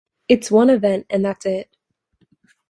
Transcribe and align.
It's 0.27 0.49
one 0.49 0.71
event 0.71 1.05
and 1.11 1.23
that's 1.23 1.45
it. 1.45 1.69